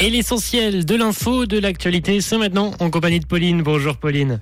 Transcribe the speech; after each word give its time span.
Et 0.00 0.10
l'essentiel 0.10 0.84
de 0.84 0.94
l'info, 0.94 1.46
de 1.46 1.58
l'actualité, 1.58 2.20
c'est 2.20 2.38
maintenant 2.38 2.72
en 2.78 2.88
compagnie 2.88 3.18
de 3.18 3.26
Pauline. 3.26 3.62
Bonjour 3.62 3.96
Pauline. 3.96 4.40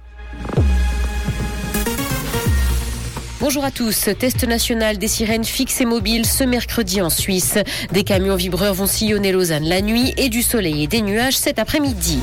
Bonjour 3.41 3.65
à 3.65 3.71
tous. 3.71 4.11
Test 4.19 4.47
national 4.47 4.99
des 4.99 5.09
sirènes 5.09 5.45
fixes 5.45 5.81
et 5.81 5.87
mobiles 5.87 6.27
ce 6.27 6.45
mercredi 6.45 7.01
en 7.01 7.09
Suisse. 7.09 7.59
Des 7.93 8.05
camions 8.05 8.37
vibreurs 8.37 8.75
vont 8.75 8.87
sillonner 8.87 9.33
Lausanne 9.33 9.65
la 9.65 9.81
nuit 9.81 10.13
et 10.19 10.29
du 10.29 10.43
soleil 10.43 10.85
et 10.85 10.87
des 10.89 11.01
nuages 11.01 11.39
cet 11.39 11.59
après-midi. 11.59 12.19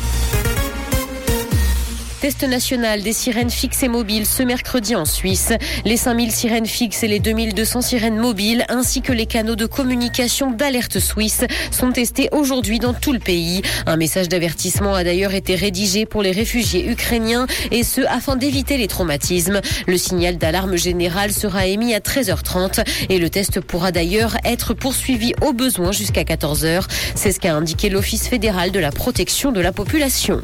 Test 2.24 2.44
national 2.46 3.02
des 3.02 3.12
sirènes 3.12 3.50
fixes 3.50 3.84
et 3.84 3.90
mobiles 3.90 4.26
ce 4.26 4.44
mercredi 4.44 4.96
en 4.96 5.04
Suisse. 5.04 5.52
Les 5.84 5.98
5000 5.98 6.32
sirènes 6.32 6.66
fixes 6.66 7.04
et 7.04 7.10
les 7.10 7.20
2200 7.20 7.82
sirènes 7.82 8.16
mobiles 8.16 8.64
ainsi 8.70 9.02
que 9.02 9.12
les 9.12 9.26
canaux 9.26 9.58
de 9.58 9.66
communication 9.66 10.50
d'alerte 10.50 11.00
suisse 11.00 11.44
sont 11.70 11.92
testés 11.92 12.30
aujourd'hui 12.32 12.80
dans 12.80 12.94
tout 12.94 13.12
le 13.12 13.20
pays. 13.20 13.62
Un 13.86 13.98
message 13.98 14.30
d'avertissement 14.30 14.96
a 14.96 15.04
d'ailleurs 15.04 15.34
été 15.34 15.56
rédigé 15.56 16.06
pour 16.06 16.24
les 16.24 16.32
réfugiés 16.32 16.90
ukrainiens 16.90 17.46
et 17.72 17.84
ce 17.84 18.00
afin 18.08 18.38
d'éviter 18.38 18.78
les 18.78 18.88
traumatismes. 18.88 19.60
Le 19.86 19.98
signal 19.98 20.38
d'alarme 20.38 20.78
générale 20.78 21.34
sera 21.34 21.66
émis 21.68 21.94
à 21.94 22.00
13h30 22.00 22.86
et 23.10 23.20
le 23.20 23.30
test 23.30 23.60
pourra 23.60 23.92
d'ailleurs 23.92 24.38
être 24.46 24.74
poursuivi 24.74 25.34
au 25.42 25.52
besoin 25.52 25.92
jusqu'à 25.92 26.24
14h. 26.24 26.86
C'est 27.16 27.34
ce 27.34 27.42
qu'a 27.42 27.54
indiqué 27.54 27.90
l'Office 27.90 28.30
fédéral 28.30 28.72
de 28.72 28.80
la 28.80 28.92
protection 28.92 29.52
de 29.52 29.60
la 29.60 29.74
population. 29.74 30.42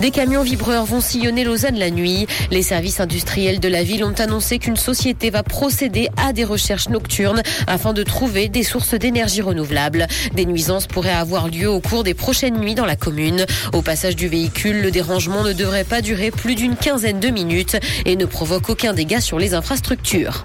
Des 0.00 0.12
camions 0.12 0.44
vibreurs 0.44 0.84
vont 0.84 1.00
sillonner 1.00 1.42
Lausanne 1.42 1.76
la 1.76 1.90
nuit. 1.90 2.28
Les 2.52 2.62
services 2.62 3.00
industriels 3.00 3.58
de 3.58 3.66
la 3.66 3.82
ville 3.82 4.04
ont 4.04 4.12
annoncé 4.12 4.60
qu'une 4.60 4.76
société 4.76 5.30
va 5.30 5.42
procéder 5.42 6.08
à 6.16 6.32
des 6.32 6.44
recherches 6.44 6.88
nocturnes 6.88 7.42
afin 7.66 7.92
de 7.92 8.04
trouver 8.04 8.48
des 8.48 8.62
sources 8.62 8.94
d'énergie 8.94 9.42
renouvelables. 9.42 10.06
Des 10.34 10.46
nuisances 10.46 10.86
pourraient 10.86 11.10
avoir 11.10 11.48
lieu 11.48 11.68
au 11.68 11.80
cours 11.80 12.04
des 12.04 12.14
prochaines 12.14 12.58
nuits 12.58 12.76
dans 12.76 12.86
la 12.86 12.94
commune. 12.94 13.44
Au 13.72 13.82
passage 13.82 14.14
du 14.14 14.28
véhicule, 14.28 14.82
le 14.82 14.92
dérangement 14.92 15.42
ne 15.42 15.52
devrait 15.52 15.82
pas 15.82 16.00
durer 16.00 16.30
plus 16.30 16.54
d'une 16.54 16.76
quinzaine 16.76 17.18
de 17.18 17.28
minutes 17.28 17.76
et 18.06 18.14
ne 18.14 18.24
provoque 18.24 18.70
aucun 18.70 18.92
dégât 18.92 19.20
sur 19.20 19.40
les 19.40 19.54
infrastructures. 19.54 20.44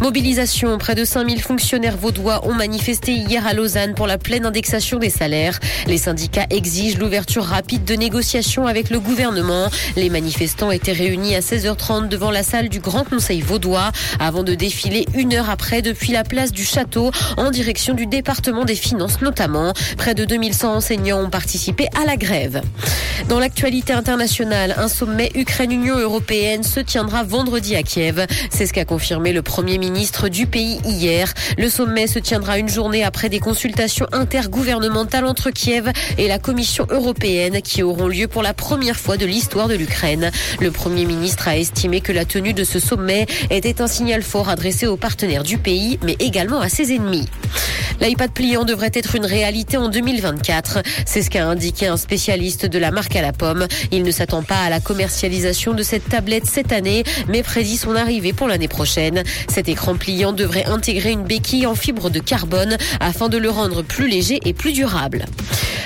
Mobilisation. 0.00 0.78
Près 0.78 0.94
de 0.94 1.04
5000 1.04 1.42
fonctionnaires 1.42 1.96
vaudois 1.96 2.46
ont 2.46 2.54
manifesté 2.54 3.12
hier 3.12 3.46
à 3.46 3.52
Lausanne 3.52 3.94
pour 3.94 4.06
la 4.06 4.16
pleine 4.16 4.46
indexation 4.46 4.98
des 4.98 5.10
salaires. 5.10 5.58
Les 5.86 5.98
syndicats 5.98 6.46
exigent 6.50 6.98
l'ouverture 6.98 7.44
rapide 7.44 7.84
de 7.84 7.94
négociations 7.94 8.66
avec 8.66 8.77
le 8.90 9.00
gouvernement. 9.00 9.68
Les 9.96 10.08
manifestants 10.08 10.70
étaient 10.70 10.92
réunis 10.92 11.34
à 11.34 11.40
16h30 11.40 12.08
devant 12.08 12.30
la 12.30 12.42
salle 12.42 12.68
du 12.68 12.80
Grand 12.80 13.04
Conseil 13.04 13.40
vaudois 13.40 13.90
avant 14.20 14.44
de 14.44 14.54
défiler 14.54 15.04
une 15.14 15.34
heure 15.34 15.50
après 15.50 15.82
depuis 15.82 16.12
la 16.12 16.24
place 16.24 16.52
du 16.52 16.64
Château 16.64 17.10
en 17.36 17.50
direction 17.50 17.94
du 17.94 18.06
département 18.06 18.64
des 18.64 18.76
finances 18.76 19.20
notamment. 19.20 19.72
Près 19.96 20.14
de 20.14 20.24
2100 20.24 20.76
enseignants 20.76 21.20
ont 21.20 21.30
participé 21.30 21.88
à 22.00 22.06
la 22.06 22.16
grève. 22.16 22.62
Dans 23.28 23.40
l'actualité 23.40 23.92
internationale, 23.92 24.74
un 24.78 24.88
sommet 24.88 25.30
Ukraine-Union 25.34 25.98
européenne 25.98 26.62
se 26.62 26.80
tiendra 26.80 27.24
vendredi 27.24 27.74
à 27.74 27.82
Kiev. 27.82 28.26
C'est 28.50 28.66
ce 28.66 28.72
qu'a 28.72 28.84
confirmé 28.84 29.32
le 29.32 29.42
Premier 29.42 29.78
ministre 29.78 30.28
du 30.28 30.46
pays 30.46 30.78
hier. 30.84 31.34
Le 31.58 31.68
sommet 31.68 32.06
se 32.06 32.20
tiendra 32.20 32.58
une 32.58 32.68
journée 32.68 33.02
après 33.02 33.28
des 33.28 33.40
consultations 33.40 34.06
intergouvernementales 34.12 35.26
entre 35.26 35.50
Kiev 35.50 35.90
et 36.16 36.28
la 36.28 36.38
Commission 36.38 36.86
européenne 36.90 37.60
qui 37.60 37.82
auront 37.82 38.06
lieu 38.06 38.28
pour 38.28 38.42
la 38.42 38.54
première 38.54 38.67
fois 38.94 39.16
de 39.16 39.24
l'histoire 39.24 39.66
de 39.66 39.74
l'Ukraine. 39.74 40.30
Le 40.60 40.70
Premier 40.70 41.06
ministre 41.06 41.48
a 41.48 41.56
estimé 41.56 42.00
que 42.00 42.12
la 42.12 42.24
tenue 42.24 42.52
de 42.52 42.64
ce 42.64 42.78
sommet 42.78 43.26
était 43.50 43.80
un 43.80 43.86
signal 43.86 44.22
fort 44.22 44.50
adressé 44.50 44.86
aux 44.86 44.96
partenaires 44.96 45.42
du 45.42 45.56
pays, 45.56 45.98
mais 46.02 46.16
également 46.18 46.60
à 46.60 46.68
ses 46.68 46.92
ennemis. 46.92 47.26
L'iPad 48.00 48.30
pliant 48.30 48.64
devrait 48.64 48.90
être 48.94 49.14
une 49.14 49.26
réalité 49.26 49.76
en 49.76 49.88
2024. 49.88 50.78
C'est 51.04 51.22
ce 51.22 51.30
qu'a 51.30 51.46
indiqué 51.46 51.86
un 51.86 51.96
spécialiste 51.96 52.66
de 52.66 52.78
la 52.78 52.90
marque 52.90 53.16
à 53.16 53.22
la 53.22 53.32
pomme. 53.32 53.66
Il 53.90 54.02
ne 54.02 54.10
s'attend 54.10 54.42
pas 54.42 54.60
à 54.60 54.70
la 54.70 54.80
commercialisation 54.80 55.74
de 55.74 55.82
cette 55.82 56.08
tablette 56.08 56.46
cette 56.46 56.72
année, 56.72 57.04
mais 57.28 57.42
prédit 57.42 57.76
son 57.76 57.96
arrivée 57.96 58.32
pour 58.32 58.48
l'année 58.48 58.68
prochaine. 58.68 59.22
Cet 59.48 59.68
écran 59.68 59.96
pliant 59.96 60.32
devrait 60.32 60.66
intégrer 60.66 61.10
une 61.10 61.24
béquille 61.24 61.66
en 61.66 61.74
fibre 61.74 62.10
de 62.10 62.20
carbone 62.20 62.76
afin 63.00 63.28
de 63.28 63.38
le 63.38 63.50
rendre 63.50 63.82
plus 63.82 64.08
léger 64.08 64.40
et 64.44 64.52
plus 64.52 64.72
durable. 64.72 65.24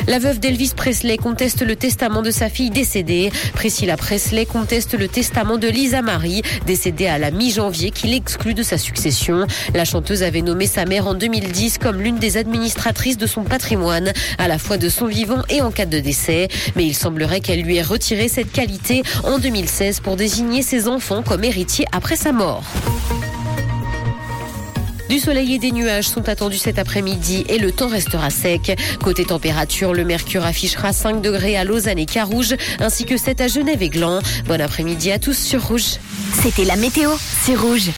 La 0.08 0.18
veuve 0.18 0.40
d'Elvis 0.40 0.72
Presley 0.76 1.16
conteste 1.16 1.62
le 1.62 1.76
testament 1.76 2.22
de 2.22 2.32
sa 2.32 2.48
fille 2.48 2.70
décédée. 2.70 3.30
Priscilla 3.54 3.96
Presley 3.96 4.46
conteste 4.46 4.98
le 4.98 5.06
testament 5.06 5.58
de 5.58 5.68
Lisa 5.68 6.02
Marie, 6.02 6.42
décédée 6.66 7.06
à 7.06 7.18
la 7.18 7.30
mi-janvier, 7.30 7.92
qui 7.92 8.08
l'exclut 8.08 8.54
de 8.54 8.64
sa 8.64 8.78
succession. 8.78 9.46
La 9.74 9.84
chanteuse 9.84 10.24
avait 10.24 10.42
nommé 10.42 10.66
sa 10.66 10.86
mère 10.86 11.06
en 11.06 11.14
2010 11.14 11.78
l'une 12.02 12.18
des 12.18 12.36
administratrices 12.36 13.16
de 13.16 13.26
son 13.26 13.44
patrimoine, 13.44 14.12
à 14.38 14.48
la 14.48 14.58
fois 14.58 14.76
de 14.76 14.88
son 14.88 15.06
vivant 15.06 15.42
et 15.48 15.62
en 15.62 15.70
cas 15.70 15.86
de 15.86 16.00
décès. 16.00 16.48
Mais 16.76 16.84
il 16.84 16.94
semblerait 16.94 17.40
qu'elle 17.40 17.62
lui 17.62 17.76
ait 17.76 17.82
retiré 17.82 18.28
cette 18.28 18.52
qualité 18.52 19.02
en 19.24 19.38
2016 19.38 20.00
pour 20.00 20.16
désigner 20.16 20.62
ses 20.62 20.88
enfants 20.88 21.22
comme 21.22 21.44
héritiers 21.44 21.86
après 21.92 22.16
sa 22.16 22.32
mort. 22.32 22.64
Du 25.12 25.18
soleil 25.18 25.54
et 25.54 25.58
des 25.58 25.72
nuages 25.72 26.08
sont 26.08 26.30
attendus 26.30 26.56
cet 26.56 26.78
après-midi 26.78 27.44
et 27.50 27.58
le 27.58 27.70
temps 27.70 27.88
restera 27.88 28.30
sec. 28.30 28.78
Côté 29.04 29.26
température, 29.26 29.92
le 29.92 30.04
mercure 30.04 30.46
affichera 30.46 30.94
5 30.94 31.20
degrés 31.20 31.54
à 31.54 31.64
Lausanne 31.64 31.98
et 31.98 32.06
Carouge, 32.06 32.54
ainsi 32.80 33.04
que 33.04 33.18
7 33.18 33.42
à 33.42 33.48
Genève 33.48 33.82
et 33.82 33.90
Gland. 33.90 34.20
Bon 34.46 34.58
après-midi 34.58 35.12
à 35.12 35.18
tous 35.18 35.36
sur 35.36 35.66
Rouge. 35.66 35.98
C'était 36.42 36.64
la 36.64 36.76
météo, 36.76 37.10
c'est 37.44 37.54
Rouge. 37.54 37.90